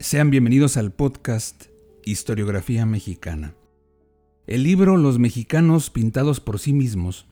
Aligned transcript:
Sean 0.00 0.30
bienvenidos 0.30 0.76
al 0.76 0.92
podcast 0.92 1.64
Historiografía 2.04 2.86
Mexicana. 2.86 3.56
El 4.46 4.62
libro 4.62 4.96
Los 4.96 5.18
mexicanos 5.18 5.90
pintados 5.90 6.38
por 6.38 6.60
sí 6.60 6.72
mismos 6.72 7.26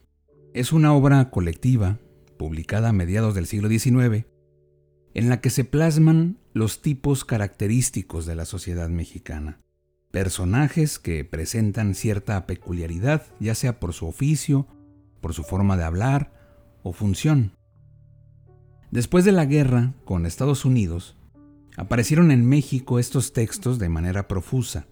es 0.53 0.73
una 0.73 0.93
obra 0.93 1.31
colectiva, 1.31 2.01
publicada 2.37 2.89
a 2.89 2.93
mediados 2.93 3.37
del 3.37 3.47
siglo 3.47 3.69
XIX, 3.69 4.27
en 5.15 5.29
la 5.29 5.41
que 5.41 5.51
se 5.51 5.63
plasman 5.63 6.39
los 6.55 6.83
tipos 6.83 7.25
característicos 7.25 8.27
de 8.27 8.35
la 8.35 8.45
sociedad 8.45 8.89
mexicana. 8.89 9.61
Personajes 10.11 10.99
que 10.99 11.25
presentan 11.25 11.95
cierta 11.95 12.47
peculiaridad, 12.47 13.23
ya 13.39 13.55
sea 13.55 13.79
por 13.79 13.93
su 13.93 14.09
oficio, 14.09 14.67
por 15.21 15.35
su 15.35 15.45
forma 15.45 15.77
de 15.77 15.85
hablar 15.85 16.33
o 16.83 16.93
función. 16.93 17.53
Después 18.91 19.25
de 19.25 19.33
la 19.33 19.45
guerra 19.45 19.95
con 20.05 20.27
Estados 20.27 20.65
Unidos, 20.65 21.16
Aparecieron 21.77 22.31
en 22.31 22.47
México 22.47 22.99
estos 22.99 23.33
textos 23.33 23.79
de 23.79 23.89
manera 23.89 24.29
profusa. 24.29 24.87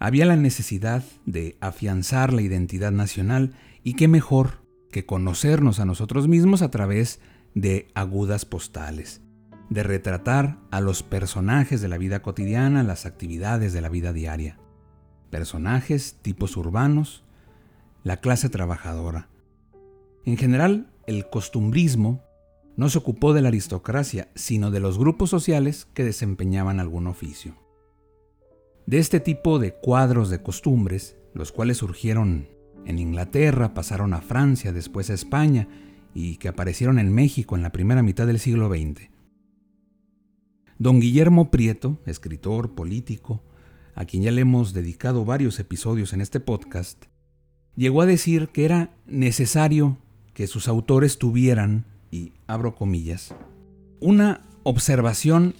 Había 0.00 0.26
la 0.26 0.36
necesidad 0.36 1.04
de 1.26 1.56
afianzar 1.60 2.32
la 2.32 2.42
identidad 2.42 2.92
nacional 2.92 3.54
y 3.84 3.94
qué 3.94 4.08
mejor 4.08 4.64
que 4.90 5.06
conocernos 5.06 5.80
a 5.80 5.84
nosotros 5.84 6.28
mismos 6.28 6.62
a 6.62 6.70
través 6.70 7.20
de 7.54 7.88
agudas 7.94 8.44
postales, 8.44 9.22
de 9.70 9.82
retratar 9.82 10.58
a 10.70 10.80
los 10.80 11.02
personajes 11.02 11.80
de 11.80 11.88
la 11.88 11.98
vida 11.98 12.22
cotidiana, 12.22 12.82
las 12.82 13.06
actividades 13.06 13.72
de 13.72 13.80
la 13.80 13.88
vida 13.88 14.12
diaria. 14.12 14.58
Personajes, 15.30 16.18
tipos 16.22 16.56
urbanos, 16.56 17.24
la 18.02 18.18
clase 18.18 18.48
trabajadora. 18.48 19.28
En 20.24 20.36
general, 20.36 20.90
el 21.06 21.28
costumbrismo 21.28 22.22
no 22.78 22.88
se 22.88 22.98
ocupó 22.98 23.34
de 23.34 23.42
la 23.42 23.48
aristocracia, 23.48 24.28
sino 24.36 24.70
de 24.70 24.78
los 24.78 25.00
grupos 25.00 25.30
sociales 25.30 25.88
que 25.94 26.04
desempeñaban 26.04 26.78
algún 26.78 27.08
oficio. 27.08 27.56
De 28.86 28.98
este 28.98 29.18
tipo 29.18 29.58
de 29.58 29.74
cuadros 29.74 30.30
de 30.30 30.44
costumbres, 30.44 31.16
los 31.34 31.50
cuales 31.50 31.78
surgieron 31.78 32.46
en 32.86 33.00
Inglaterra, 33.00 33.74
pasaron 33.74 34.14
a 34.14 34.20
Francia, 34.20 34.72
después 34.72 35.10
a 35.10 35.14
España, 35.14 35.66
y 36.14 36.36
que 36.36 36.46
aparecieron 36.46 37.00
en 37.00 37.12
México 37.12 37.56
en 37.56 37.62
la 37.62 37.72
primera 37.72 38.04
mitad 38.04 38.28
del 38.28 38.38
siglo 38.38 38.68
XX. 38.68 39.10
Don 40.78 41.00
Guillermo 41.00 41.50
Prieto, 41.50 41.98
escritor, 42.06 42.76
político, 42.76 43.42
a 43.96 44.04
quien 44.04 44.22
ya 44.22 44.30
le 44.30 44.42
hemos 44.42 44.72
dedicado 44.72 45.24
varios 45.24 45.58
episodios 45.58 46.12
en 46.12 46.20
este 46.20 46.38
podcast, 46.38 47.06
llegó 47.74 48.02
a 48.02 48.06
decir 48.06 48.50
que 48.50 48.64
era 48.64 48.94
necesario 49.08 49.98
que 50.32 50.46
sus 50.46 50.68
autores 50.68 51.18
tuvieran 51.18 51.97
y 52.10 52.32
abro 52.46 52.74
comillas, 52.74 53.34
una 54.00 54.42
observación 54.62 55.54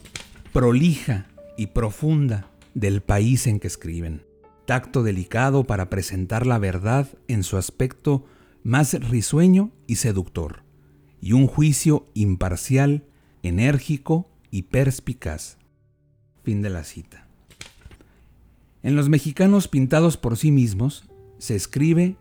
prolija 0.53 1.27
y 1.57 1.69
profunda 1.69 2.51
del 2.75 3.03
país 3.03 3.47
en 3.47 3.61
que 3.61 3.67
escriben, 3.67 4.25
tacto 4.67 5.03
delicado 5.03 5.65
para 5.65 5.91
presentar 5.91 6.47
la 6.47 6.59
verdad 6.59 7.09
en 7.27 7.43
su 7.43 7.57
aspecto 7.57 8.25
más 8.63 8.95
risueño 9.09 9.71
y 9.87 9.97
seductor, 9.97 10.63
y 11.21 11.33
un 11.33 11.47
juicio 11.47 12.07
imparcial, 12.15 13.05
enérgico 13.43 14.31
y 14.51 14.63
perspicaz. 14.63 15.59
Fin 16.45 16.63
de 16.63 16.71
la 16.71 16.85
cita. 16.85 17.27
En 18.83 18.95
los 18.95 19.09
mexicanos 19.09 19.69
pintados 19.69 20.17
por 20.17 20.37
sí 20.37 20.51
mismos 20.51 21.05
se 21.39 21.57
escribe 21.57 22.17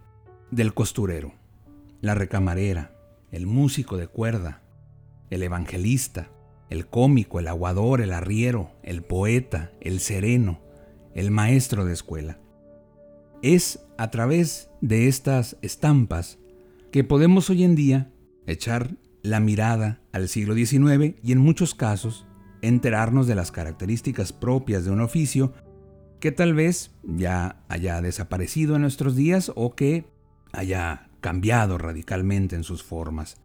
del 0.52 0.74
costurero, 0.74 1.34
la 2.02 2.16
recamarera, 2.16 2.97
el 3.32 3.46
músico 3.46 3.98
de 3.98 4.08
cuerda, 4.08 4.62
el 5.30 5.44
evangelista, 5.44 6.30
el 6.70 6.88
cómico, 6.88 7.40
el 7.40 7.48
aguador, 7.48 8.02
el 8.02 8.14
arriero, 8.14 8.72
el 8.84 9.04
poeta, 9.04 9.72
el 9.82 10.00
sereno, 10.00 10.60
el 11.14 11.32
maestro 11.32 11.86
de 11.86 11.94
escuela. 11.94 12.40
Es 13.42 13.86
a 13.98 14.12
través 14.12 14.70
de 14.82 15.08
estas 15.08 15.58
estampas 15.62 16.40
que 16.92 17.04
podemos 17.04 17.50
hoy 17.50 17.64
en 17.64 17.76
día 17.76 18.12
echar 18.46 18.96
la 19.22 19.40
mirada 19.40 20.02
al 20.12 20.30
siglo 20.30 20.56
XIX 20.56 21.16
y 21.22 21.32
en 21.32 21.40
muchos 21.40 21.76
casos 21.76 22.26
enterarnos 22.62 23.28
de 23.28 23.36
las 23.36 23.52
características 23.52 24.34
propias 24.34 24.86
de 24.86 24.92
un 24.92 25.02
oficio 25.02 25.54
que 26.20 26.32
tal 26.32 26.54
vez 26.54 26.92
ya 27.04 27.64
haya 27.68 28.02
desaparecido 28.02 28.76
en 28.76 28.82
nuestros 28.82 29.16
días 29.16 29.52
o 29.56 29.76
que 29.76 30.06
haya 30.52 31.07
cambiado 31.28 31.78
radicalmente 31.78 32.56
en 32.56 32.64
sus 32.64 32.84
formas. 32.84 33.36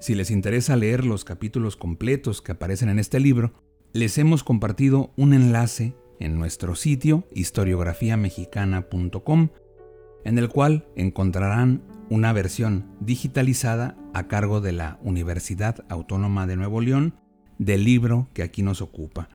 Si 0.00 0.14
les 0.14 0.30
interesa 0.30 0.74
leer 0.74 1.04
los 1.04 1.22
capítulos 1.22 1.76
completos 1.76 2.40
que 2.40 2.52
aparecen 2.52 2.88
en 2.88 2.98
este 2.98 3.20
libro, 3.20 3.52
les 3.92 4.16
hemos 4.16 4.42
compartido 4.42 5.12
un 5.18 5.34
enlace 5.34 5.94
en 6.18 6.38
nuestro 6.38 6.76
sitio 6.76 7.28
historiografiamexicana.com, 7.34 9.50
en 10.24 10.38
el 10.38 10.48
cual 10.48 10.86
encontrarán 10.96 11.82
una 12.08 12.32
versión 12.32 12.86
digitalizada 13.00 13.98
a 14.14 14.26
cargo 14.26 14.62
de 14.62 14.72
la 14.72 14.98
Universidad 15.02 15.84
Autónoma 15.90 16.46
de 16.46 16.56
Nuevo 16.56 16.80
León 16.80 17.16
del 17.58 17.84
libro 17.84 18.28
que 18.32 18.42
aquí 18.42 18.62
nos 18.62 18.80
ocupa. 18.80 19.28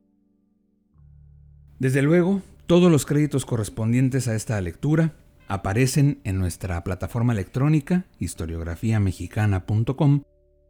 Desde 1.78 2.02
luego, 2.02 2.42
todos 2.66 2.90
los 2.90 3.06
créditos 3.06 3.46
correspondientes 3.46 4.26
a 4.26 4.34
esta 4.34 4.60
lectura 4.60 5.14
aparecen 5.48 6.20
en 6.24 6.38
nuestra 6.38 6.82
plataforma 6.84 7.32
electrónica 7.32 8.06
historiografiamexicana.com 8.18 10.22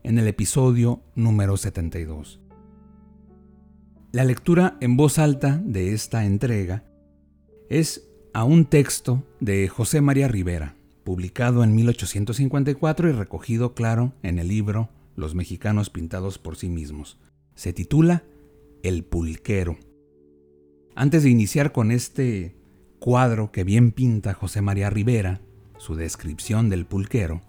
en 0.02 0.18
el 0.18 0.28
episodio 0.28 1.02
número 1.14 1.56
72. 1.56 2.40
La 4.12 4.24
lectura 4.24 4.76
en 4.80 4.96
voz 4.96 5.18
alta 5.18 5.60
de 5.64 5.92
esta 5.92 6.24
entrega 6.24 6.84
es 7.68 8.08
a 8.32 8.44
un 8.44 8.66
texto 8.66 9.24
de 9.40 9.66
José 9.68 10.00
María 10.00 10.28
Rivera, 10.28 10.76
publicado 11.04 11.64
en 11.64 11.74
1854 11.74 13.08
y 13.08 13.12
recogido, 13.12 13.74
claro, 13.74 14.12
en 14.22 14.38
el 14.38 14.48
libro 14.48 14.90
Los 15.16 15.34
mexicanos 15.34 15.90
pintados 15.90 16.38
por 16.38 16.56
sí 16.56 16.68
mismos. 16.68 17.18
Se 17.54 17.72
titula 17.72 18.24
El 18.82 19.04
pulquero. 19.04 19.78
Antes 20.94 21.22
de 21.22 21.30
iniciar 21.30 21.72
con 21.72 21.90
este 21.90 22.55
cuadro 23.06 23.52
que 23.52 23.62
bien 23.62 23.92
pinta 23.92 24.34
José 24.34 24.62
María 24.62 24.90
Rivera, 24.90 25.40
su 25.78 25.94
descripción 25.94 26.68
del 26.68 26.86
pulquero, 26.86 27.40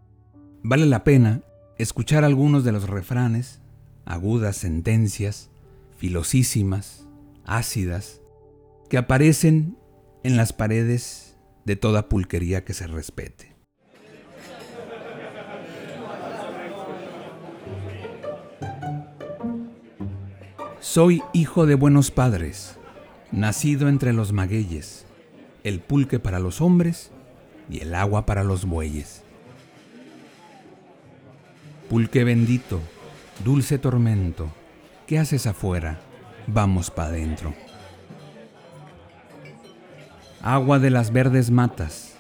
vale 0.62 0.86
la 0.86 1.04
pena 1.04 1.42
escuchar 1.80 2.24
algunos 2.24 2.64
de 2.64 2.72
los 2.72 2.88
refranes, 2.88 3.60
agudas 4.06 4.56
sentencias, 4.56 5.50
filosísimas, 5.98 7.08
ácidas, 7.44 8.22
que 8.88 9.00
aparecen 9.00 9.80
en 10.22 10.38
las 10.38 10.54
paredes 10.54 11.36
de 11.66 11.76
toda 11.76 12.08
pulquería 12.08 12.64
que 12.64 12.76
se 12.76 12.86
respete. 12.86 13.56
Soy 20.80 21.24
hijo 21.34 21.66
de 21.66 21.74
buenos 21.74 22.12
padres, 22.12 22.78
nacido 23.32 23.90
entre 23.90 24.14
los 24.14 24.34
magueyes 24.34 25.07
el 25.68 25.82
pulque 25.82 26.18
para 26.18 26.40
los 26.40 26.62
hombres 26.62 27.12
y 27.70 27.82
el 27.82 27.94
agua 27.94 28.26
para 28.26 28.44
los 28.44 28.66
bueyes. 28.66 29.24
Pulque 31.90 32.24
bendito, 32.24 32.80
dulce 33.44 33.78
tormento, 33.78 34.48
¿qué 35.06 35.20
haces 35.20 35.46
afuera? 35.46 36.00
Vamos 36.48 36.90
pa' 36.90 37.08
adentro. 37.08 37.54
Agua 40.42 40.80
de 40.80 40.90
las 40.90 41.12
verdes 41.12 41.52
matas, 41.52 42.16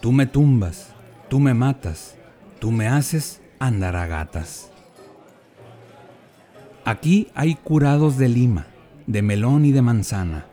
tú 0.00 0.12
me 0.12 0.26
tumbas, 0.26 0.92
tú 1.28 1.40
me 1.40 1.54
matas, 1.54 2.16
tú 2.60 2.70
me 2.70 2.86
haces 2.86 3.42
andar 3.58 3.96
a 3.96 4.06
gatas. 4.06 4.70
Aquí 6.84 7.28
hay 7.34 7.56
curados 7.56 8.16
de 8.16 8.28
lima, 8.28 8.68
de 9.08 9.22
melón 9.22 9.64
y 9.64 9.72
de 9.72 9.82
manzana. 9.82 10.46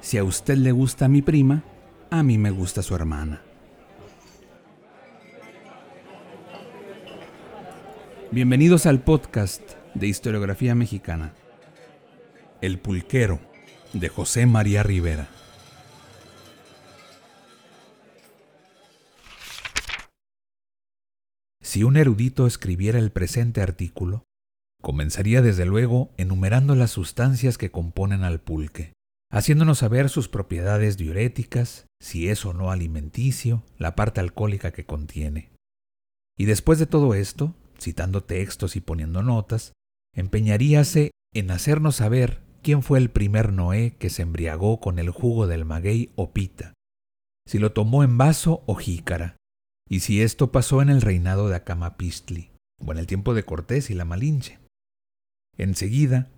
Si 0.00 0.18
a 0.18 0.22
usted 0.24 0.56
le 0.58 0.70
gusta 0.70 1.08
mi 1.08 1.22
prima, 1.22 1.64
a 2.12 2.22
mí 2.22 2.36
me 2.36 2.50
gusta 2.50 2.82
su 2.82 2.94
hermana. 2.94 3.40
Bienvenidos 8.30 8.84
al 8.84 9.02
podcast 9.02 9.62
de 9.94 10.08
historiografía 10.08 10.74
mexicana. 10.74 11.32
El 12.60 12.78
pulquero 12.80 13.40
de 13.94 14.10
José 14.10 14.44
María 14.44 14.82
Rivera. 14.82 15.30
Si 21.62 21.82
un 21.82 21.96
erudito 21.96 22.46
escribiera 22.46 22.98
el 22.98 23.10
presente 23.10 23.62
artículo, 23.62 24.26
comenzaría 24.82 25.40
desde 25.40 25.64
luego 25.64 26.10
enumerando 26.18 26.74
las 26.74 26.90
sustancias 26.90 27.56
que 27.56 27.70
componen 27.70 28.22
al 28.22 28.38
pulque, 28.38 28.92
haciéndonos 29.32 29.78
saber 29.78 30.10
sus 30.10 30.28
propiedades 30.28 30.98
diuréticas, 30.98 31.86
si 32.00 32.28
es 32.28 32.44
o 32.44 32.52
no 32.52 32.70
alimenticio, 32.70 33.64
la 33.78 33.96
parte 33.96 34.20
alcohólica 34.20 34.72
que 34.72 34.84
contiene. 34.84 35.50
Y 36.38 36.44
después 36.44 36.78
de 36.78 36.86
todo 36.86 37.14
esto, 37.14 37.54
citando 37.80 38.22
textos 38.22 38.76
y 38.76 38.80
poniendo 38.80 39.22
notas, 39.22 39.72
empeñaríase 40.14 41.10
en 41.34 41.50
hacernos 41.50 41.96
saber 41.96 42.42
quién 42.62 42.82
fue 42.82 42.98
el 42.98 43.10
primer 43.10 43.52
Noé 43.52 43.96
que 43.96 44.10
se 44.10 44.22
embriagó 44.22 44.80
con 44.80 44.98
el 44.98 45.08
jugo 45.10 45.46
del 45.46 45.64
maguey 45.64 46.12
o 46.14 46.32
pita, 46.32 46.74
si 47.46 47.58
lo 47.58 47.72
tomó 47.72 48.04
en 48.04 48.18
vaso 48.18 48.62
o 48.66 48.74
jícara, 48.74 49.36
y 49.88 50.00
si 50.00 50.20
esto 50.20 50.52
pasó 50.52 50.82
en 50.82 50.90
el 50.90 51.00
reinado 51.00 51.48
de 51.48 51.56
Acamapistli, 51.56 52.50
o 52.78 52.92
en 52.92 52.98
el 52.98 53.06
tiempo 53.06 53.32
de 53.32 53.44
Cortés 53.44 53.88
y 53.88 53.94
la 53.94 54.04
Malinche. 54.04 54.58
Enseguida, 55.56 56.30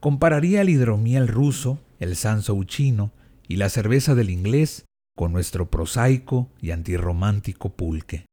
compararía 0.00 0.62
el 0.62 0.68
hidromiel 0.68 1.28
ruso, 1.28 1.78
el 1.98 2.16
sansouchino 2.16 3.12
y 3.46 3.56
la 3.56 3.68
cerveza 3.68 4.14
del 4.14 4.30
inglés 4.30 4.86
con 5.16 5.32
nuestro 5.32 5.70
prosaico 5.70 6.48
y 6.60 6.70
antirromántico 6.70 7.70
pulque 7.70 8.24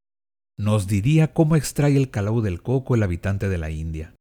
nos 0.58 0.88
diría 0.88 1.34
cómo 1.34 1.56
extrae 1.56 1.96
el 1.96 2.10
calao 2.10 2.42
del 2.42 2.62
coco 2.62 2.96
el 2.96 3.04
habitante 3.04 3.48
de 3.48 3.60
la 3.60 3.69
India, 3.69 4.16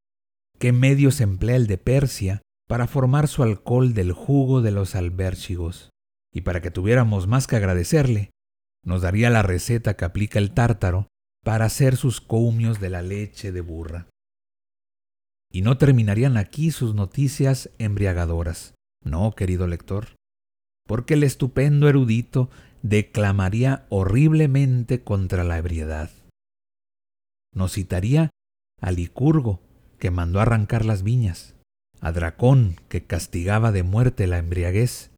qué 0.59 0.71
medios 0.73 1.21
emplea 1.21 1.57
el 1.57 1.67
de 1.67 1.79
Persia 1.79 2.43
para 2.69 2.87
formar 2.87 3.27
su 3.27 3.43
alcohol 3.43 3.95
del 3.95 4.13
jugo 4.13 4.61
de 4.61 4.71
los 4.71 4.95
albérchigos, 4.95 5.91
y 6.33 6.43
para 6.43 6.61
que 6.61 6.71
tuviéramos 6.71 7.27
más 7.27 7.47
que 7.47 7.57
agradecerle, 7.57 8.31
nos 8.85 9.03
daría 9.03 9.31
la 9.31 9.43
receta 9.43 9.97
que 9.97 10.05
aplica 10.05 10.39
el 10.39 10.53
tártaro 10.53 11.09
para 11.43 11.65
hacer 11.65 11.97
sus 11.97 12.21
coumios 12.21 12.81
de 12.81 12.91
la 12.91 13.03
leche 13.03 13.51
de 13.51 13.61
burra. 13.63 14.09
Y 15.57 15.63
no 15.63 15.79
terminarían 15.79 16.37
aquí 16.37 16.71
sus 16.71 16.95
noticias 16.95 17.71
embriagadoras, 17.79 18.75
no, 19.03 19.33
querido 19.33 19.67
lector, 19.67 20.09
porque 20.87 21.15
el 21.15 21.23
estupendo 21.23 21.89
erudito 21.89 22.51
declamaría 22.83 23.87
horriblemente 23.89 25.03
contra 25.03 25.45
la 25.45 25.57
ebriedad 25.57 26.11
nos 27.57 27.73
citaría 27.73 28.31
a 28.83 28.91
Licurgo, 28.93 29.63
que 29.99 30.11
mandó 30.11 30.41
arrancar 30.41 30.85
las 30.85 31.03
viñas, 31.03 31.55
a 32.01 32.13
Dracón, 32.13 32.77
que 32.91 33.07
castigaba 33.07 33.73
de 33.73 33.83
muerte 33.83 34.27
la 34.27 34.37
embriaguez, 34.37 35.11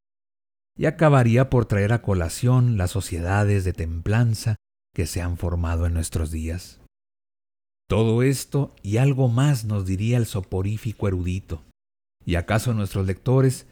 y 0.76 0.86
acabaría 0.86 1.50
por 1.50 1.66
traer 1.66 1.92
a 1.92 2.00
colación 2.00 2.78
las 2.78 2.92
sociedades 2.92 3.64
de 3.64 3.72
templanza 3.72 4.54
que 4.94 5.06
se 5.06 5.20
han 5.20 5.36
formado 5.36 5.86
en 5.86 5.94
nuestros 5.94 6.30
días. 6.30 6.77
Todo 7.88 8.22
esto 8.22 8.74
y 8.82 8.98
algo 8.98 9.28
más 9.28 9.64
nos 9.64 9.86
diría 9.86 10.18
el 10.18 10.26
soporífico 10.26 11.08
erudito, 11.08 11.62
y 12.26 12.34
acaso 12.34 12.74
nuestros 12.74 13.06
lectores 13.06 13.66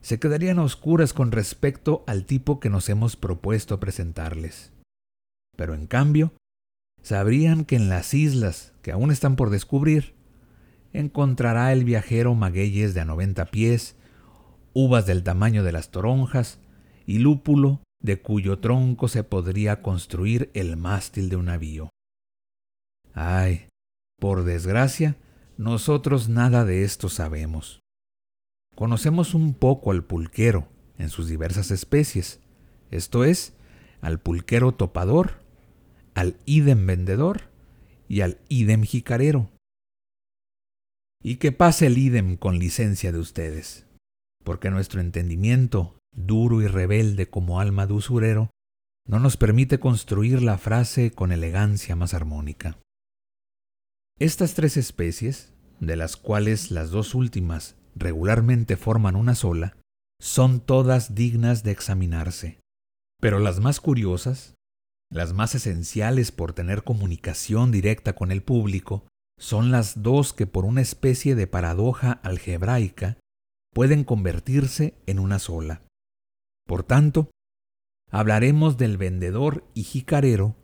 se 0.00 0.20
quedarían 0.20 0.60
a 0.60 0.62
oscuras 0.62 1.12
con 1.12 1.32
respecto 1.32 2.04
al 2.06 2.26
tipo 2.26 2.60
que 2.60 2.70
nos 2.70 2.88
hemos 2.88 3.16
propuesto 3.16 3.80
presentarles. 3.80 4.72
Pero 5.56 5.74
en 5.74 5.88
cambio, 5.88 6.32
sabrían 7.02 7.64
que 7.64 7.74
en 7.74 7.88
las 7.88 8.14
islas 8.14 8.72
que 8.82 8.92
aún 8.92 9.10
están 9.10 9.34
por 9.34 9.50
descubrir, 9.50 10.14
encontrará 10.92 11.72
el 11.72 11.84
viajero 11.84 12.36
magueyes 12.36 12.94
de 12.94 13.00
a 13.00 13.04
90 13.04 13.46
pies, 13.46 13.96
uvas 14.74 15.06
del 15.06 15.24
tamaño 15.24 15.64
de 15.64 15.72
las 15.72 15.90
toronjas 15.90 16.60
y 17.04 17.18
lúpulo 17.18 17.80
de 18.00 18.22
cuyo 18.22 18.60
tronco 18.60 19.08
se 19.08 19.24
podría 19.24 19.82
construir 19.82 20.52
el 20.54 20.76
mástil 20.76 21.30
de 21.30 21.36
un 21.36 21.46
navío. 21.46 21.90
Ay, 23.16 23.66
por 24.20 24.44
desgracia, 24.44 25.16
nosotros 25.56 26.28
nada 26.28 26.64
de 26.64 26.84
esto 26.84 27.08
sabemos. 27.08 27.80
Conocemos 28.76 29.34
un 29.34 29.54
poco 29.54 29.90
al 29.90 30.04
pulquero 30.04 30.68
en 30.98 31.08
sus 31.08 31.26
diversas 31.26 31.72
especies, 31.72 32.40
esto 32.90 33.24
es, 33.24 33.54
al 34.00 34.20
pulquero 34.20 34.72
topador 34.72 35.46
al 36.16 36.38
idem 36.46 36.86
vendedor 36.86 37.42
y 38.08 38.22
al 38.22 38.38
idem 38.48 38.82
jicarero. 38.84 39.50
Y 41.22 41.36
que 41.36 41.52
pase 41.52 41.86
el 41.86 41.98
idem 41.98 42.36
con 42.36 42.58
licencia 42.58 43.12
de 43.12 43.18
ustedes, 43.18 43.86
porque 44.42 44.70
nuestro 44.70 45.00
entendimiento, 45.00 45.98
duro 46.14 46.62
y 46.62 46.68
rebelde 46.68 47.28
como 47.28 47.60
alma 47.60 47.86
de 47.86 47.92
usurero, 47.92 48.50
no 49.06 49.20
nos 49.20 49.36
permite 49.36 49.78
construir 49.78 50.42
la 50.42 50.56
frase 50.56 51.10
con 51.10 51.32
elegancia 51.32 51.96
más 51.96 52.14
armónica. 52.14 52.78
Estas 54.18 54.54
tres 54.54 54.76
especies, 54.76 55.52
de 55.80 55.96
las 55.96 56.16
cuales 56.16 56.70
las 56.70 56.90
dos 56.90 57.14
últimas 57.14 57.76
regularmente 57.94 58.76
forman 58.76 59.16
una 59.16 59.34
sola, 59.34 59.76
son 60.20 60.60
todas 60.60 61.14
dignas 61.14 61.62
de 61.62 61.72
examinarse, 61.72 62.60
pero 63.20 63.38
las 63.38 63.60
más 63.60 63.80
curiosas 63.80 64.56
las 65.10 65.32
más 65.32 65.54
esenciales 65.54 66.32
por 66.32 66.52
tener 66.52 66.82
comunicación 66.82 67.70
directa 67.70 68.14
con 68.14 68.32
el 68.32 68.42
público 68.42 69.06
son 69.38 69.70
las 69.70 70.02
dos 70.02 70.32
que 70.32 70.46
por 70.46 70.64
una 70.64 70.80
especie 70.80 71.34
de 71.34 71.46
paradoja 71.46 72.12
algebraica 72.24 73.18
pueden 73.72 74.04
convertirse 74.04 74.94
en 75.06 75.18
una 75.18 75.38
sola. 75.38 75.82
Por 76.66 76.82
tanto, 76.82 77.30
hablaremos 78.10 78.78
del 78.78 78.96
vendedor 78.96 79.64
y 79.74 79.84
jicarero 79.84 80.56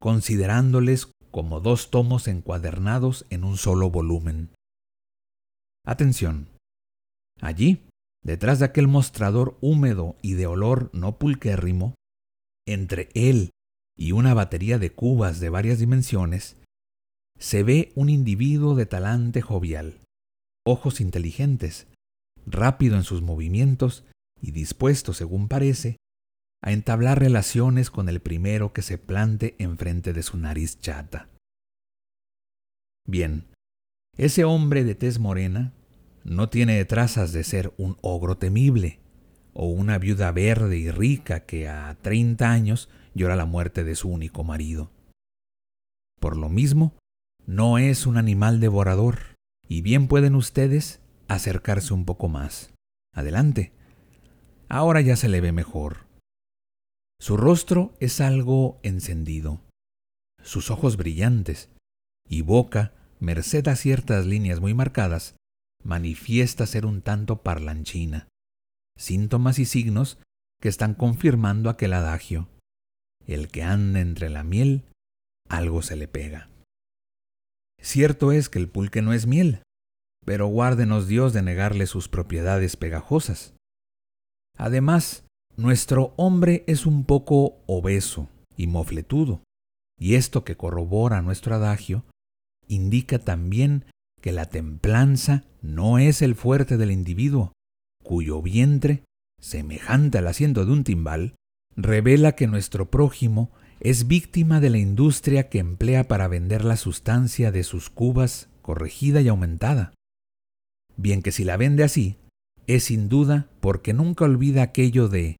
considerándoles 0.00 1.10
como 1.30 1.60
dos 1.60 1.90
tomos 1.90 2.28
encuadernados 2.28 3.26
en 3.30 3.44
un 3.44 3.56
solo 3.56 3.90
volumen. 3.90 4.50
Atención. 5.84 6.48
Allí, 7.40 7.86
detrás 8.22 8.58
de 8.58 8.66
aquel 8.66 8.88
mostrador 8.88 9.56
húmedo 9.60 10.16
y 10.22 10.34
de 10.34 10.46
olor 10.46 10.90
no 10.92 11.18
pulquérrimo, 11.18 11.94
entre 12.66 13.08
él 13.14 13.50
y 13.96 14.12
una 14.12 14.34
batería 14.34 14.78
de 14.78 14.90
cubas 14.90 15.40
de 15.40 15.48
varias 15.48 15.78
dimensiones, 15.78 16.56
se 17.38 17.62
ve 17.62 17.92
un 17.94 18.08
individuo 18.08 18.74
de 18.74 18.86
talante 18.86 19.40
jovial, 19.40 20.00
ojos 20.66 21.00
inteligentes, 21.00 21.86
rápido 22.46 22.96
en 22.96 23.04
sus 23.04 23.22
movimientos 23.22 24.04
y 24.40 24.50
dispuesto, 24.50 25.14
según 25.14 25.48
parece, 25.48 25.96
a 26.62 26.72
entablar 26.72 27.20
relaciones 27.20 27.90
con 27.90 28.08
el 28.08 28.20
primero 28.20 28.72
que 28.72 28.82
se 28.82 28.98
plante 28.98 29.54
enfrente 29.58 30.12
de 30.12 30.22
su 30.22 30.36
nariz 30.36 30.80
chata. 30.80 31.28
Bien, 33.06 33.46
ese 34.16 34.44
hombre 34.44 34.84
de 34.84 34.94
tez 34.94 35.18
morena 35.18 35.72
no 36.24 36.48
tiene 36.48 36.84
trazas 36.84 37.32
de 37.32 37.44
ser 37.44 37.72
un 37.78 37.96
ogro 38.02 38.36
temible 38.36 39.00
o 39.54 39.66
una 39.66 39.98
viuda 39.98 40.30
verde 40.32 40.76
y 40.76 40.90
rica 40.90 41.46
que 41.46 41.68
a 41.68 41.96
treinta 42.02 42.50
años 42.50 42.88
llora 43.14 43.36
la 43.36 43.46
muerte 43.46 43.84
de 43.84 43.94
su 43.94 44.08
único 44.08 44.44
marido. 44.44 44.90
Por 46.20 46.36
lo 46.36 46.48
mismo, 46.48 46.94
no 47.46 47.78
es 47.78 48.06
un 48.06 48.18
animal 48.18 48.60
devorador, 48.60 49.36
y 49.66 49.80
bien 49.82 50.08
pueden 50.08 50.34
ustedes 50.34 51.00
acercarse 51.28 51.94
un 51.94 52.04
poco 52.04 52.28
más. 52.28 52.74
Adelante. 53.14 53.72
Ahora 54.68 55.00
ya 55.00 55.16
se 55.16 55.28
le 55.28 55.40
ve 55.40 55.52
mejor. 55.52 56.07
Su 57.20 57.36
rostro 57.36 57.94
es 58.00 58.20
algo 58.20 58.78
encendido, 58.82 59.60
sus 60.42 60.70
ojos 60.70 60.96
brillantes, 60.96 61.70
y 62.28 62.42
boca, 62.42 62.92
merced 63.20 63.66
a 63.68 63.76
ciertas 63.76 64.26
líneas 64.26 64.60
muy 64.60 64.74
marcadas, 64.74 65.36
manifiesta 65.82 66.66
ser 66.66 66.86
un 66.86 67.02
tanto 67.02 67.42
parlanchina, 67.42 68.28
síntomas 68.96 69.58
y 69.58 69.64
signos 69.64 70.18
que 70.60 70.68
están 70.68 70.94
confirmando 70.94 71.70
aquel 71.70 71.92
adagio 71.92 72.48
el 73.28 73.48
que 73.48 73.62
anda 73.62 74.00
entre 74.00 74.30
la 74.30 74.42
miel, 74.42 74.84
algo 75.48 75.82
se 75.82 75.96
le 75.96 76.08
pega. 76.08 76.48
Cierto 77.80 78.32
es 78.32 78.48
que 78.48 78.58
el 78.58 78.68
pulque 78.68 79.02
no 79.02 79.12
es 79.12 79.26
miel, 79.26 79.62
pero 80.24 80.46
guárdenos 80.46 81.06
Dios 81.06 81.34
de 81.34 81.42
negarle 81.42 81.86
sus 81.86 82.08
propiedades 82.08 82.76
pegajosas. 82.76 83.54
Además, 84.56 85.24
nuestro 85.58 86.14
hombre 86.16 86.62
es 86.68 86.86
un 86.86 87.04
poco 87.04 87.56
obeso 87.66 88.28
y 88.56 88.68
mofletudo, 88.68 89.42
y 89.98 90.14
esto 90.14 90.44
que 90.44 90.56
corrobora 90.56 91.20
nuestro 91.20 91.56
adagio, 91.56 92.04
indica 92.68 93.18
también 93.18 93.84
que 94.22 94.30
la 94.30 94.46
templanza 94.46 95.44
no 95.60 95.98
es 95.98 96.22
el 96.22 96.36
fuerte 96.36 96.76
del 96.76 96.92
individuo, 96.92 97.52
cuyo 98.04 98.40
vientre, 98.40 99.02
semejante 99.40 100.18
al 100.18 100.28
asiento 100.28 100.64
de 100.64 100.72
un 100.72 100.84
timbal, 100.84 101.34
revela 101.74 102.36
que 102.36 102.46
nuestro 102.46 102.88
prójimo 102.88 103.50
es 103.80 104.06
víctima 104.06 104.60
de 104.60 104.70
la 104.70 104.78
industria 104.78 105.48
que 105.48 105.58
emplea 105.58 106.06
para 106.06 106.28
vender 106.28 106.64
la 106.64 106.76
sustancia 106.76 107.50
de 107.50 107.64
sus 107.64 107.90
cubas 107.90 108.48
corregida 108.62 109.22
y 109.22 109.28
aumentada. 109.28 109.92
Bien 110.96 111.20
que 111.20 111.32
si 111.32 111.42
la 111.42 111.56
vende 111.56 111.82
así, 111.82 112.16
es 112.68 112.84
sin 112.84 113.08
duda 113.08 113.48
porque 113.60 113.92
nunca 113.92 114.24
olvida 114.24 114.62
aquello 114.62 115.08
de 115.08 115.37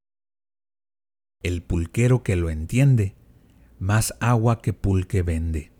el 1.42 1.62
pulquero 1.62 2.22
que 2.22 2.36
lo 2.36 2.50
entiende, 2.50 3.14
más 3.78 4.14
agua 4.20 4.60
que 4.60 4.72
pulque 4.72 5.22
vende. 5.22 5.72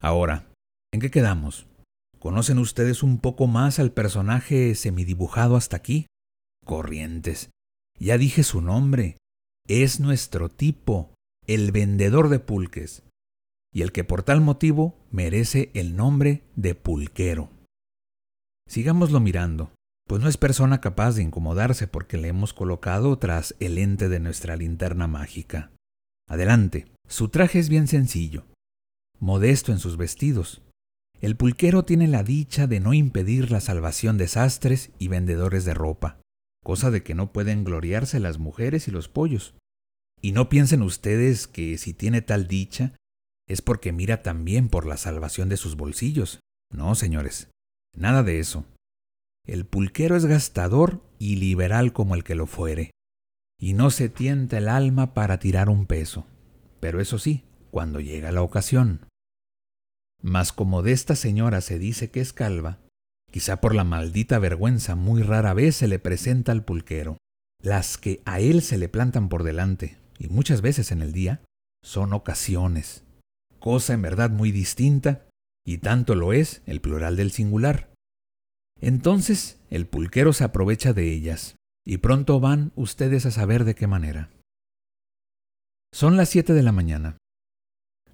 Ahora, 0.00 0.48
¿en 0.92 1.00
qué 1.00 1.10
quedamos? 1.10 1.66
¿Conocen 2.18 2.58
ustedes 2.58 3.02
un 3.02 3.18
poco 3.18 3.46
más 3.46 3.78
al 3.78 3.92
personaje 3.92 4.74
semidibujado 4.74 5.56
hasta 5.56 5.76
aquí? 5.76 6.06
Corrientes. 6.64 7.50
Ya 7.98 8.18
dije 8.18 8.42
su 8.42 8.60
nombre. 8.60 9.16
Es 9.68 10.00
nuestro 10.00 10.48
tipo, 10.48 11.14
el 11.46 11.72
vendedor 11.72 12.28
de 12.28 12.38
pulques, 12.40 13.02
y 13.72 13.82
el 13.82 13.92
que 13.92 14.04
por 14.04 14.22
tal 14.22 14.40
motivo 14.40 14.96
merece 15.10 15.70
el 15.74 15.96
nombre 15.96 16.42
de 16.56 16.74
pulquero. 16.74 17.50
Sigámoslo 18.68 19.20
mirando, 19.20 19.72
pues 20.06 20.22
no 20.22 20.28
es 20.28 20.36
persona 20.36 20.80
capaz 20.80 21.16
de 21.16 21.22
incomodarse 21.22 21.88
porque 21.88 22.16
le 22.16 22.28
hemos 22.28 22.54
colocado 22.54 23.18
tras 23.18 23.54
el 23.58 23.78
ente 23.78 24.08
de 24.08 24.20
nuestra 24.20 24.56
linterna 24.56 25.06
mágica. 25.06 25.72
Adelante, 26.28 26.86
su 27.08 27.28
traje 27.28 27.58
es 27.58 27.68
bien 27.68 27.88
sencillo, 27.88 28.46
modesto 29.18 29.72
en 29.72 29.78
sus 29.78 29.96
vestidos. 29.96 30.62
El 31.20 31.36
pulquero 31.36 31.84
tiene 31.84 32.08
la 32.08 32.22
dicha 32.22 32.66
de 32.66 32.78
no 32.78 32.94
impedir 32.94 33.50
la 33.50 33.60
salvación 33.60 34.18
de 34.18 34.28
sastres 34.28 34.90
y 34.98 35.08
vendedores 35.08 35.64
de 35.64 35.74
ropa, 35.74 36.20
cosa 36.62 36.90
de 36.90 37.02
que 37.02 37.14
no 37.14 37.32
pueden 37.32 37.64
gloriarse 37.64 38.20
las 38.20 38.38
mujeres 38.38 38.86
y 38.86 38.90
los 38.90 39.08
pollos. 39.08 39.54
Y 40.20 40.32
no 40.32 40.48
piensen 40.48 40.82
ustedes 40.82 41.46
que 41.46 41.78
si 41.78 41.94
tiene 41.94 42.22
tal 42.22 42.46
dicha 42.46 42.94
es 43.48 43.62
porque 43.62 43.92
mira 43.92 44.22
también 44.22 44.68
por 44.68 44.86
la 44.86 44.96
salvación 44.96 45.48
de 45.48 45.56
sus 45.56 45.76
bolsillos. 45.76 46.40
No, 46.72 46.94
señores, 46.94 47.48
nada 47.94 48.22
de 48.22 48.40
eso. 48.40 48.66
El 49.46 49.64
pulquero 49.64 50.16
es 50.16 50.26
gastador 50.26 51.02
y 51.18 51.36
liberal 51.36 51.92
como 51.92 52.14
el 52.14 52.24
que 52.24 52.34
lo 52.34 52.46
fuere 52.46 52.90
y 53.58 53.72
no 53.72 53.90
se 53.90 54.08
tienta 54.08 54.58
el 54.58 54.68
alma 54.68 55.14
para 55.14 55.38
tirar 55.38 55.68
un 55.68 55.86
peso, 55.86 56.26
pero 56.80 57.00
eso 57.00 57.18
sí, 57.18 57.44
cuando 57.70 58.00
llega 58.00 58.32
la 58.32 58.42
ocasión. 58.42 59.06
Mas 60.22 60.52
como 60.52 60.82
de 60.82 60.92
esta 60.92 61.16
señora 61.16 61.60
se 61.60 61.78
dice 61.78 62.10
que 62.10 62.20
es 62.20 62.32
calva, 62.32 62.80
quizá 63.30 63.60
por 63.60 63.74
la 63.74 63.84
maldita 63.84 64.38
vergüenza 64.38 64.94
muy 64.94 65.22
rara 65.22 65.54
vez 65.54 65.76
se 65.76 65.88
le 65.88 65.98
presenta 65.98 66.52
al 66.52 66.64
pulquero. 66.64 67.16
Las 67.62 67.96
que 67.96 68.22
a 68.26 68.40
él 68.40 68.62
se 68.62 68.78
le 68.78 68.88
plantan 68.88 69.28
por 69.28 69.42
delante, 69.42 69.98
y 70.18 70.28
muchas 70.28 70.60
veces 70.60 70.92
en 70.92 71.00
el 71.00 71.12
día, 71.12 71.42
son 71.82 72.12
ocasiones, 72.12 73.04
cosa 73.58 73.94
en 73.94 74.02
verdad 74.02 74.30
muy 74.30 74.52
distinta, 74.52 75.26
y 75.64 75.78
tanto 75.78 76.14
lo 76.14 76.32
es 76.32 76.62
el 76.66 76.80
plural 76.80 77.16
del 77.16 77.30
singular. 77.32 77.92
Entonces 78.80 79.58
el 79.70 79.86
pulquero 79.86 80.32
se 80.32 80.44
aprovecha 80.44 80.92
de 80.92 81.12
ellas, 81.12 81.56
y 81.84 81.98
pronto 81.98 82.40
van 82.40 82.72
ustedes 82.76 83.26
a 83.26 83.30
saber 83.30 83.64
de 83.64 83.74
qué 83.74 83.86
manera. 83.86 84.30
Son 85.92 86.16
las 86.16 86.28
siete 86.28 86.52
de 86.52 86.62
la 86.62 86.72
mañana. 86.72 87.16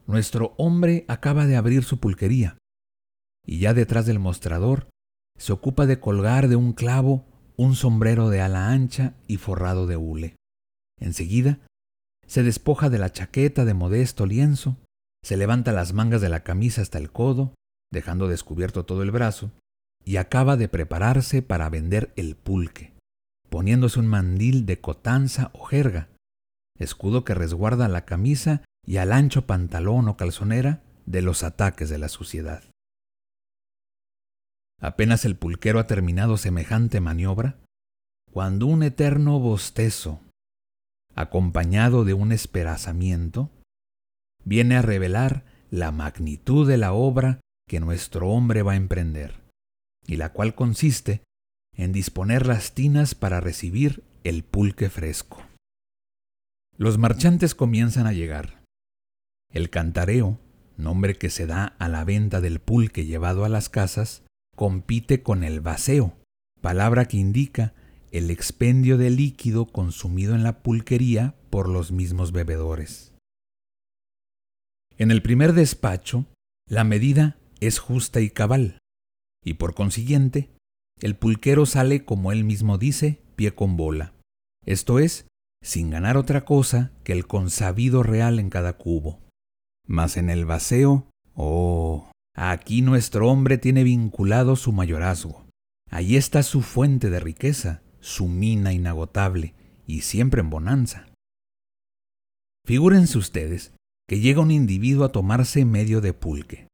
Nuestro 0.06 0.54
hombre 0.58 1.04
acaba 1.08 1.46
de 1.46 1.56
abrir 1.56 1.84
su 1.84 1.98
pulquería, 1.98 2.58
y 3.44 3.58
ya 3.58 3.74
detrás 3.74 4.06
del 4.06 4.18
mostrador 4.18 4.88
se 5.38 5.52
ocupa 5.52 5.86
de 5.86 5.98
colgar 5.98 6.48
de 6.48 6.56
un 6.56 6.72
clavo 6.72 7.26
un 7.56 7.74
sombrero 7.74 8.30
de 8.30 8.40
ala 8.40 8.70
ancha 8.70 9.14
y 9.26 9.36
forrado 9.36 9.86
de 9.86 9.96
hule. 9.96 10.36
Enseguida, 11.00 11.60
se 12.26 12.42
despoja 12.42 12.90
de 12.90 12.98
la 12.98 13.12
chaqueta 13.12 13.64
de 13.64 13.74
modesto 13.74 14.26
lienzo, 14.26 14.76
se 15.24 15.36
levanta 15.36 15.72
las 15.72 15.92
mangas 15.92 16.20
de 16.20 16.28
la 16.28 16.42
camisa 16.42 16.82
hasta 16.82 16.98
el 16.98 17.10
codo, 17.12 17.54
dejando 17.92 18.28
descubierto 18.28 18.84
todo 18.84 19.02
el 19.02 19.10
brazo, 19.10 19.50
y 20.04 20.16
acaba 20.16 20.56
de 20.56 20.68
prepararse 20.68 21.42
para 21.42 21.68
vender 21.68 22.12
el 22.16 22.36
pulque 22.36 22.92
poniéndose 23.52 24.00
un 24.00 24.06
mandil 24.06 24.64
de 24.64 24.80
cotanza 24.80 25.50
o 25.52 25.66
jerga, 25.66 26.08
escudo 26.78 27.22
que 27.22 27.34
resguarda 27.34 27.86
la 27.86 28.06
camisa 28.06 28.62
y 28.86 28.96
al 28.96 29.12
ancho 29.12 29.46
pantalón 29.46 30.08
o 30.08 30.16
calzonera 30.16 30.82
de 31.04 31.20
los 31.20 31.42
ataques 31.42 31.90
de 31.90 31.98
la 31.98 32.08
suciedad. 32.08 32.64
Apenas 34.80 35.26
el 35.26 35.36
pulquero 35.36 35.80
ha 35.80 35.86
terminado 35.86 36.38
semejante 36.38 37.02
maniobra, 37.02 37.58
cuando 38.32 38.66
un 38.66 38.82
eterno 38.82 39.38
bostezo, 39.38 40.22
acompañado 41.14 42.06
de 42.06 42.14
un 42.14 42.32
esperazamiento, 42.32 43.50
viene 44.46 44.76
a 44.76 44.82
revelar 44.82 45.44
la 45.70 45.92
magnitud 45.92 46.66
de 46.66 46.78
la 46.78 46.94
obra 46.94 47.42
que 47.68 47.80
nuestro 47.80 48.30
hombre 48.30 48.62
va 48.62 48.72
a 48.72 48.76
emprender, 48.76 49.41
y 50.06 50.16
la 50.16 50.32
cual 50.32 50.54
consiste 50.54 51.22
en 51.76 51.92
disponer 51.92 52.46
las 52.46 52.74
tinas 52.74 53.14
para 53.14 53.40
recibir 53.40 54.04
el 54.24 54.44
pulque 54.44 54.90
fresco. 54.90 55.42
Los 56.76 56.98
marchantes 56.98 57.54
comienzan 57.54 58.06
a 58.06 58.12
llegar. 58.12 58.62
El 59.52 59.70
cantareo, 59.70 60.38
nombre 60.76 61.16
que 61.16 61.30
se 61.30 61.46
da 61.46 61.76
a 61.78 61.88
la 61.88 62.04
venta 62.04 62.40
del 62.40 62.60
pulque 62.60 63.04
llevado 63.04 63.44
a 63.44 63.48
las 63.48 63.68
casas, 63.68 64.22
compite 64.56 65.22
con 65.22 65.44
el 65.44 65.60
vaseo, 65.60 66.16
palabra 66.60 67.06
que 67.06 67.18
indica 67.18 67.74
el 68.10 68.30
expendio 68.30 68.98
de 68.98 69.10
líquido 69.10 69.66
consumido 69.66 70.34
en 70.34 70.42
la 70.42 70.62
pulquería 70.62 71.34
por 71.50 71.68
los 71.68 71.92
mismos 71.92 72.32
bebedores. 72.32 73.12
En 74.98 75.10
el 75.10 75.22
primer 75.22 75.54
despacho, 75.54 76.26
la 76.68 76.84
medida 76.84 77.38
es 77.60 77.78
justa 77.78 78.20
y 78.20 78.30
cabal, 78.30 78.78
y 79.44 79.54
por 79.54 79.74
consiguiente 79.74 80.50
el 81.00 81.16
pulquero 81.16 81.66
sale, 81.66 82.04
como 82.04 82.30
él 82.30 82.44
mismo 82.44 82.78
dice, 82.78 83.20
pie 83.34 83.54
con 83.54 83.76
bola. 83.76 84.14
Esto 84.64 85.00
es, 85.00 85.26
sin 85.62 85.90
ganar 85.90 86.16
otra 86.16 86.44
cosa 86.44 86.92
que 87.02 87.12
el 87.12 87.26
consabido 87.26 88.02
real 88.02 88.38
en 88.38 88.50
cada 88.50 88.74
cubo. 88.74 89.20
Mas 89.86 90.16
en 90.16 90.30
el 90.30 90.44
vaceo, 90.44 91.08
oh, 91.34 92.08
aquí 92.36 92.82
nuestro 92.82 93.28
hombre 93.28 93.58
tiene 93.58 93.82
vinculado 93.82 94.54
su 94.54 94.72
mayorazgo. 94.72 95.44
Allí 95.90 96.16
está 96.16 96.44
su 96.44 96.62
fuente 96.62 97.10
de 97.10 97.18
riqueza, 97.18 97.82
su 98.00 98.28
mina 98.28 98.72
inagotable, 98.72 99.54
y 99.86 100.02
siempre 100.02 100.40
en 100.40 100.50
bonanza. 100.50 101.08
Figúrense 102.64 103.18
ustedes 103.18 103.74
que 104.08 104.20
llega 104.20 104.40
un 104.40 104.52
individuo 104.52 105.04
a 105.04 105.12
tomarse 105.12 105.64
medio 105.64 106.00
de 106.00 106.12
pulque. 106.12 106.68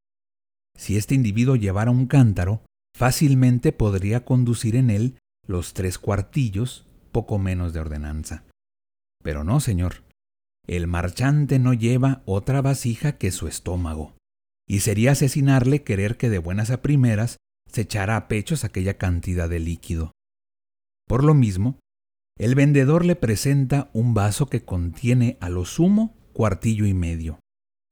Si 0.78 0.96
este 0.96 1.14
individuo 1.14 1.56
llevara 1.56 1.90
un 1.90 2.06
cántaro, 2.06 2.62
fácilmente 2.96 3.72
podría 3.72 4.24
conducir 4.24 4.76
en 4.76 4.90
él 4.90 5.18
los 5.46 5.74
tres 5.74 5.98
cuartillos, 5.98 6.86
poco 7.10 7.38
menos 7.38 7.72
de 7.72 7.80
ordenanza. 7.80 8.44
Pero 9.22 9.44
no, 9.44 9.60
señor. 9.60 10.04
El 10.66 10.86
marchante 10.86 11.58
no 11.58 11.72
lleva 11.72 12.22
otra 12.26 12.62
vasija 12.62 13.18
que 13.18 13.32
su 13.32 13.48
estómago, 13.48 14.14
y 14.68 14.80
sería 14.80 15.12
asesinarle 15.12 15.82
querer 15.82 16.16
que 16.16 16.28
de 16.28 16.38
buenas 16.38 16.70
a 16.70 16.82
primeras 16.82 17.38
se 17.70 17.82
echara 17.82 18.16
a 18.16 18.28
pechos 18.28 18.64
aquella 18.64 18.98
cantidad 18.98 19.48
de 19.48 19.58
líquido. 19.58 20.12
Por 21.06 21.24
lo 21.24 21.34
mismo, 21.34 21.78
el 22.38 22.54
vendedor 22.54 23.04
le 23.04 23.16
presenta 23.16 23.90
un 23.94 24.14
vaso 24.14 24.46
que 24.46 24.64
contiene 24.64 25.38
a 25.40 25.48
lo 25.48 25.64
sumo 25.64 26.14
cuartillo 26.32 26.86
y 26.86 26.94
medio, 26.94 27.40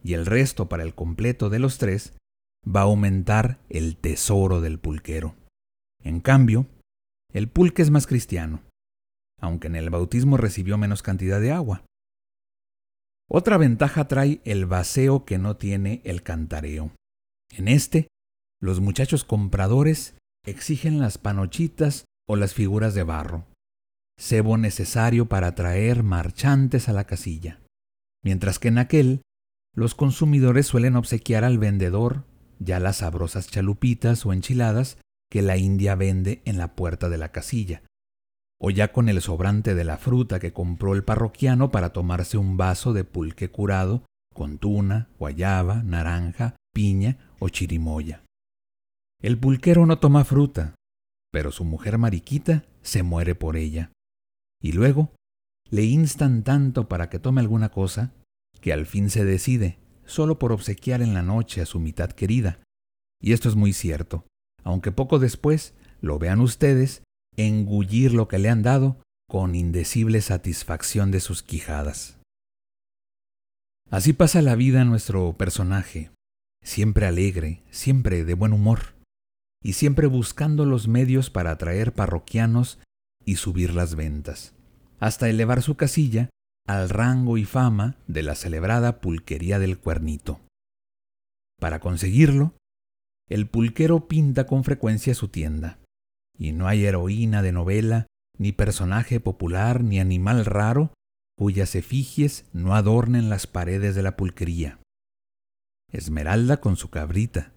y 0.05 0.13
el 0.13 0.27
resto 0.27 0.69
para 0.69 0.85
el 0.85 0.95
completo 0.95 1.51
de 1.51 1.59
los 1.59 1.79
tres 1.79 2.13
va 2.67 2.81
a 2.81 2.85
aumentar 2.85 3.61
el 3.69 3.97
tesoro 3.97 4.61
del 4.61 4.79
pulquero. 4.79 5.37
En 6.03 6.21
cambio, 6.21 6.67
el 7.33 7.49
pulque 7.49 7.83
es 7.83 7.91
más 7.91 8.07
cristiano, 8.07 8.63
aunque 9.41 9.69
en 9.69 9.77
el 9.77 9.91
bautismo 9.91 10.37
recibió 10.37 10.79
menos 10.79 11.03
cantidad 11.03 11.41
de 11.41 11.53
agua. 11.53 11.85
Otra 13.29 13.57
ventaja 13.57 14.07
trae 14.07 14.41
el 14.45 14.67
vaceo 14.67 15.25
que 15.25 15.39
no 15.39 15.57
tiene 15.57 16.01
el 16.05 16.23
cantareo. 16.23 16.93
En 17.51 17.69
este, 17.69 18.09
los 18.61 18.81
muchachos 18.81 19.25
compradores 19.25 20.17
exigen 20.45 21.01
las 21.01 21.19
panochitas 21.19 22.05
o 22.29 22.37
las 22.37 22.55
figuras 22.55 22.95
de 22.95 23.03
barro, 23.03 23.47
cebo 24.19 24.57
necesario 24.57 25.27
para 25.27 25.49
atraer 25.49 26.03
marchantes 26.03 26.89
a 26.89 26.93
la 26.93 27.05
casilla, 27.05 27.61
mientras 28.25 28.59
que 28.59 28.69
en 28.69 28.79
aquel, 28.79 29.23
los 29.75 29.95
consumidores 29.95 30.67
suelen 30.67 30.97
obsequiar 30.97 31.45
al 31.45 31.59
vendedor 31.59 32.25
ya 32.59 32.81
las 32.81 32.99
sabrosas 32.99 33.49
chalupitas 33.49 34.25
o 34.27 34.33
enchiladas 34.33 34.99
que 35.31 35.43
la 35.43 35.57
India 35.57 35.95
vende 35.95 36.43
en 36.45 36.59
la 36.59 36.75
puerta 36.75 37.09
de 37.09 37.19
la 37.19 37.33
casilla, 37.33 37.83
o 38.61 38.71
ya 38.71 38.93
con 38.93 39.09
el 39.09 39.21
sobrante 39.21 39.75
de 39.75 39.85
la 39.85 39.99
fruta 39.99 40.39
que 40.39 40.53
compró 40.53 40.95
el 40.95 41.05
parroquiano 41.05 41.71
para 41.71 41.93
tomarse 41.93 42.39
un 42.39 42.57
vaso 42.57 42.93
de 42.93 43.05
pulque 43.05 43.51
curado 43.51 44.05
con 44.35 44.59
tuna, 44.59 45.09
guayaba, 45.19 45.83
naranja, 45.83 46.57
piña 46.75 47.17
o 47.39 47.49
chirimoya. 47.49 48.23
El 49.21 49.39
pulquero 49.39 49.87
no 49.87 49.99
toma 49.99 50.25
fruta, 50.25 50.75
pero 51.33 51.51
su 51.51 51.65
mujer 51.65 51.99
mariquita 51.99 52.65
se 52.83 53.03
muere 53.03 53.35
por 53.35 53.57
ella. 53.57 53.91
Y 54.63 54.73
luego 54.73 55.11
le 55.71 55.85
instan 55.85 56.45
tanto 56.45 56.89
para 56.89 57.09
que 57.09 57.19
tome 57.19 57.41
alguna 57.41 57.71
cosa, 57.71 58.13
que 58.61 58.73
al 58.73 58.87
fin 58.87 59.11
se 59.11 59.25
decide, 59.25 59.79
solo 60.07 60.39
por 60.39 60.53
obsequiar 60.53 61.03
en 61.03 61.15
la 61.15 61.23
noche 61.23 61.61
a 61.61 61.67
su 61.67 61.79
mitad 61.79 62.11
querida. 62.11 62.61
Y 63.21 63.33
esto 63.33 63.49
es 63.49 63.55
muy 63.55 63.73
cierto, 63.73 64.25
aunque 64.65 64.93
poco 64.93 65.19
después 65.19 65.75
lo 66.01 66.19
vean 66.19 66.41
ustedes 66.41 67.03
engullir 67.37 68.13
lo 68.13 68.29
que 68.29 68.39
le 68.39 68.49
han 68.49 68.63
dado 68.63 69.01
con 69.29 69.55
indecible 69.55 70.21
satisfacción 70.21 71.11
de 71.11 71.21
sus 71.21 71.43
quijadas. 71.43 72.19
Así 73.91 74.13
pasa 74.13 74.43
la 74.43 74.57
vida 74.57 74.85
nuestro 74.85 75.37
personaje, 75.37 76.11
siempre 76.63 77.07
alegre, 77.07 77.63
siempre 77.71 78.25
de 78.25 78.35
buen 78.35 78.53
humor, 78.53 78.97
y 79.63 79.75
siempre 79.75 80.07
buscando 80.07 80.65
los 80.65 80.89
medios 80.89 81.31
para 81.31 81.53
atraer 81.53 81.93
parroquianos 81.93 82.79
y 83.25 83.37
subir 83.37 83.75
las 83.75 83.95
ventas, 83.95 84.55
hasta 84.99 85.29
elevar 85.29 85.63
su 85.63 85.77
casilla 85.77 86.31
al 86.67 86.89
rango 86.89 87.39
y 87.39 87.45
fama 87.45 87.97
de 88.07 88.23
la 88.23 88.35
celebrada 88.35 89.01
pulquería 89.01 89.59
del 89.59 89.79
cuernito. 89.79 90.41
Para 91.61 91.81
conseguirlo, 91.81 92.55
el 93.29 93.49
pulquero 93.49 94.09
pinta 94.09 94.47
con 94.47 94.65
frecuencia 94.65 95.15
su 95.15 95.29
tienda, 95.29 95.79
y 96.39 96.53
no 96.53 96.69
hay 96.69 96.85
heroína 96.85 97.43
de 97.43 97.53
novela, 97.53 98.07
ni 98.39 98.53
personaje 98.53 99.21
popular, 99.21 99.83
ni 99.83 100.01
animal 100.01 100.45
raro 100.45 100.93
cuyas 101.39 101.75
efigies 101.75 102.47
no 102.53 102.75
adornen 102.75 103.29
las 103.29 103.47
paredes 103.47 103.95
de 103.95 104.03
la 104.03 104.17
pulquería. 104.17 104.81
Esmeralda 105.93 106.61
con 106.61 106.77
su 106.77 106.91
cabrita, 106.91 107.53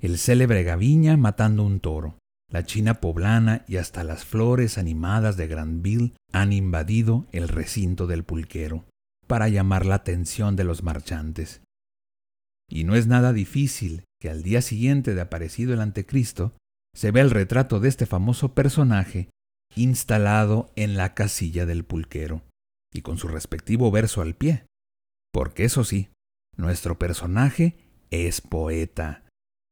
el 0.00 0.18
célebre 0.18 0.62
Gaviña 0.62 1.16
matando 1.16 1.64
un 1.64 1.80
toro, 1.80 2.18
la 2.50 2.64
China 2.64 3.00
poblana 3.00 3.64
y 3.68 3.76
hasta 3.76 4.04
las 4.04 4.24
flores 4.24 4.78
animadas 4.78 5.36
de 5.36 5.46
Granville 5.46 6.14
han 6.32 6.52
invadido 6.52 7.26
el 7.30 7.48
recinto 7.48 8.06
del 8.06 8.24
pulquero 8.24 8.86
para 9.26 9.48
llamar 9.48 9.84
la 9.84 9.96
atención 9.96 10.56
de 10.56 10.64
los 10.64 10.82
marchantes. 10.82 11.60
Y 12.70 12.84
no 12.84 12.94
es 12.96 13.06
nada 13.06 13.32
difícil 13.32 14.04
que 14.20 14.30
al 14.30 14.42
día 14.42 14.62
siguiente 14.62 15.14
de 15.14 15.20
aparecido 15.20 15.74
el 15.74 15.80
antecristo 15.80 16.56
se 16.94 17.10
vea 17.10 17.22
el 17.22 17.30
retrato 17.30 17.80
de 17.80 17.88
este 17.88 18.06
famoso 18.06 18.54
personaje 18.54 19.28
instalado 19.76 20.72
en 20.74 20.96
la 20.96 21.14
casilla 21.14 21.66
del 21.66 21.84
pulquero 21.84 22.42
y 22.92 23.02
con 23.02 23.18
su 23.18 23.28
respectivo 23.28 23.90
verso 23.90 24.22
al 24.22 24.34
pie. 24.34 24.64
Porque 25.32 25.64
eso 25.64 25.84
sí, 25.84 26.08
nuestro 26.56 26.98
personaje 26.98 27.76
es 28.10 28.40
poeta 28.40 29.27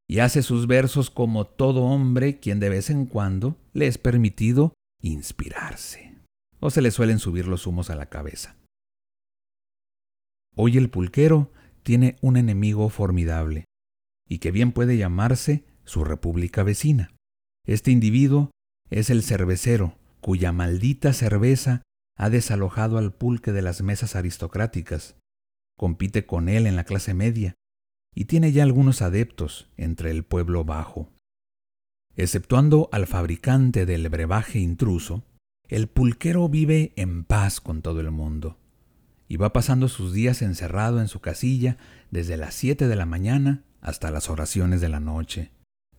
y 0.09 0.21
hace 0.21 0.43
sus 0.43 0.67
versos 0.67 1.11
como 1.11 1.47
todo 1.47 1.83
hombre 1.85 2.39
quien 2.39 2.61
de 2.61 2.69
vez 2.69 2.91
en 2.91 3.07
cuando 3.07 3.57
le 3.73 3.87
es 3.87 3.99
permitido 3.99 4.75
inspirarse, 5.03 6.15
o 6.61 6.71
se 6.71 6.81
le 6.81 6.91
suelen 6.91 7.19
subir 7.19 7.47
los 7.47 7.67
humos 7.67 7.91
a 7.91 7.97
la 7.97 8.07
cabeza. 8.07 8.57
Hoy 10.55 10.79
el 10.79 10.89
pulquero 10.89 11.53
tiene 11.83 12.17
un 12.21 12.37
enemigo 12.37 12.89
formidable, 12.89 13.65
y 14.29 14.39
que 14.39 14.51
bien 14.51 14.73
puede 14.73 14.97
llamarse 14.97 15.65
su 15.85 16.05
república 16.05 16.63
vecina. 16.63 17.15
Este 17.67 17.91
individuo 17.91 18.51
es 18.91 19.11
el 19.11 19.23
cervecero, 19.23 19.99
cuya 20.21 20.53
maldita 20.53 21.13
cerveza 21.13 21.83
ha 22.17 22.31
desalojado 22.31 22.99
al 22.99 23.13
pulque 23.13 23.53
de 23.53 23.63
las 23.63 23.83
mesas 23.83 24.17
aristocráticas. 24.17 25.17
Compite 25.77 26.27
con 26.27 26.49
él 26.49 26.67
en 26.67 26.75
la 26.75 26.85
clase 26.85 27.13
media 27.13 27.55
y 28.17 28.25
tiene 28.25 28.51
ya 28.51 28.63
algunos 28.63 29.03
adeptos 29.03 29.69
entre 29.77 30.11
el 30.11 30.25
pueblo 30.25 30.65
bajo. 30.65 31.11
Exceptuando 32.17 32.89
al 32.91 33.07
fabricante 33.07 33.85
del 33.85 34.09
brebaje 34.09 34.59
intruso, 34.59 35.23
el 35.69 35.87
pulquero 35.87 36.49
vive 36.49 36.95
en 36.97 37.25
paz 37.25 37.61
con 37.61 37.83
todo 37.83 38.01
el 38.01 38.11
mundo 38.11 38.57
y 39.29 39.37
va 39.37 39.53
pasando 39.53 39.89
sus 39.89 40.15
días 40.15 40.41
encerrado 40.41 41.01
en 41.01 41.09
su 41.09 41.21
casilla 41.21 41.77
desde 42.11 42.39
las 42.39 42.55
siete 42.55 42.89
de 42.89 42.97
la 42.97 43.05
mañana 43.05 43.65
hasta 43.83 44.11
las 44.11 44.31
oraciones 44.31 44.81
de 44.81 44.89
la 44.89 45.01
noche. 45.01 45.51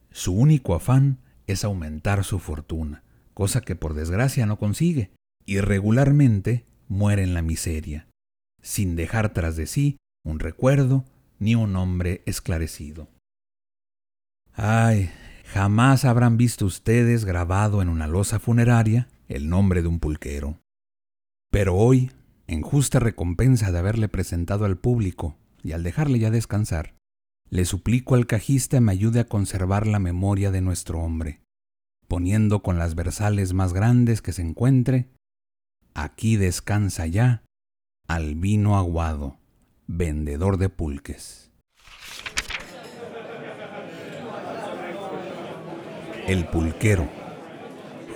Su 0.09 0.33
único 0.33 0.73
afán 0.73 1.19
es 1.45 1.63
aumentar 1.63 2.23
su 2.23 2.39
fortuna, 2.39 3.03
cosa 3.35 3.61
que 3.61 3.75
por 3.75 3.93
desgracia 3.93 4.47
no 4.47 4.57
consigue, 4.57 5.11
y 5.45 5.59
regularmente 5.59 6.65
muere 6.87 7.21
en 7.21 7.35
la 7.35 7.43
miseria, 7.43 8.07
sin 8.63 8.95
dejar 8.95 9.33
tras 9.33 9.55
de 9.55 9.67
sí 9.67 9.97
un 10.25 10.39
recuerdo 10.39 11.05
ni 11.39 11.55
un 11.55 11.75
hombre 11.75 12.23
esclarecido. 12.25 13.07
Ay, 14.53 15.11
jamás 15.45 16.05
habrán 16.05 16.37
visto 16.37 16.65
ustedes 16.65 17.25
grabado 17.25 17.81
en 17.81 17.89
una 17.89 18.07
losa 18.07 18.39
funeraria 18.39 19.07
el 19.27 19.49
nombre 19.49 19.81
de 19.81 19.87
un 19.87 19.99
pulquero. 19.99 20.59
Pero 21.51 21.75
hoy, 21.75 22.11
en 22.47 22.61
justa 22.61 22.99
recompensa 22.99 23.71
de 23.71 23.79
haberle 23.79 24.09
presentado 24.09 24.65
al 24.65 24.77
público 24.77 25.37
y 25.63 25.73
al 25.73 25.83
dejarle 25.83 26.19
ya 26.19 26.31
descansar, 26.31 26.95
le 27.49 27.65
suplico 27.65 28.15
al 28.15 28.25
cajista 28.25 28.81
me 28.81 28.91
ayude 28.91 29.21
a 29.21 29.27
conservar 29.27 29.87
la 29.87 29.99
memoria 29.99 30.51
de 30.51 30.61
nuestro 30.61 30.99
hombre, 30.99 31.41
poniendo 32.07 32.61
con 32.61 32.77
las 32.77 32.95
versales 32.95 33.53
más 33.53 33.73
grandes 33.73 34.21
que 34.21 34.33
se 34.33 34.41
encuentre, 34.41 35.09
aquí 35.93 36.35
descansa 36.35 37.05
ya, 37.05 37.43
al 38.07 38.35
vino 38.35 38.77
aguado 38.77 39.37
vendedor 39.87 40.57
de 40.57 40.69
pulques. 40.69 41.49
El 46.27 46.45
pulquero. 46.47 47.07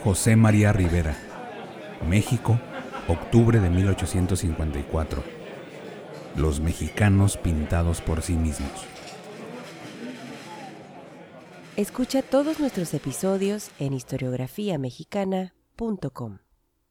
José 0.04 0.36
María 0.36 0.74
Rivera. 0.74 1.16
México, 2.08 2.60
octubre 3.08 3.60
de 3.62 3.70
1854. 3.70 5.24
Los 6.36 6.60
mexicanos 6.60 7.38
pintados 7.38 8.02
por 8.02 8.22
sí 8.22 8.34
mismos. 8.34 8.86
Escucha 11.78 12.22
todos 12.22 12.60
nuestros 12.60 12.94
episodios 12.94 13.72
en 13.80 13.94
historiografiamexicana.com. 13.94 16.40